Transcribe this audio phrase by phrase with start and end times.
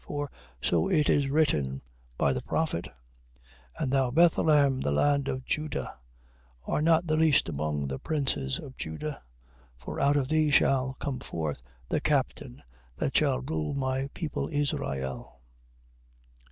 [0.07, 0.31] For
[0.63, 1.79] so it is written
[2.17, 2.93] by the prophet: 2:6.
[3.77, 5.93] And thou Bethlehem the land of Juda
[6.65, 9.21] art not the least among the princes of Juda:
[9.77, 12.63] for out of thee shall come forth the captain
[12.97, 15.39] that shall rule my people Israel.